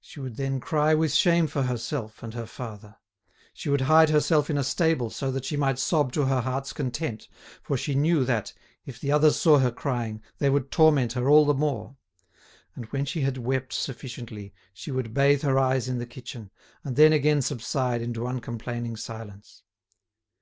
She 0.00 0.18
would 0.18 0.36
then 0.36 0.60
cry 0.60 0.94
with 0.94 1.12
shame 1.12 1.46
for 1.46 1.64
herself 1.64 2.22
and 2.22 2.32
her 2.32 2.46
father. 2.46 2.96
She 3.52 3.68
would 3.68 3.82
hide 3.82 4.08
herself 4.08 4.48
in 4.48 4.56
a 4.56 4.64
stable 4.64 5.10
so 5.10 5.30
that 5.30 5.44
she 5.44 5.58
might 5.58 5.78
sob 5.78 6.10
to 6.14 6.24
her 6.24 6.40
heart's 6.40 6.72
content, 6.72 7.28
for 7.60 7.76
she 7.76 7.94
knew 7.94 8.24
that, 8.24 8.54
if 8.86 8.98
the 8.98 9.12
others 9.12 9.36
saw 9.36 9.58
her 9.58 9.70
crying, 9.70 10.22
they 10.38 10.48
would 10.48 10.70
torment 10.70 11.12
her 11.12 11.28
all 11.28 11.44
the 11.44 11.52
more. 11.52 11.98
And 12.74 12.86
when 12.86 13.04
she 13.04 13.20
had 13.20 13.36
wept 13.36 13.74
sufficiently, 13.74 14.54
she 14.72 14.90
would 14.90 15.12
bathe 15.12 15.42
her 15.42 15.58
eyes 15.58 15.86
in 15.86 15.98
the 15.98 16.06
kitchen, 16.06 16.50
and 16.82 16.96
then 16.96 17.12
again 17.12 17.42
subside 17.42 18.00
into 18.00 18.26
uncomplaining 18.26 18.96
silence. 18.96 19.64